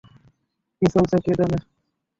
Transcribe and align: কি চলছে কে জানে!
কি 0.77 0.85
চলছে 0.93 1.17
কে 1.25 1.31
জানে! 1.39 1.57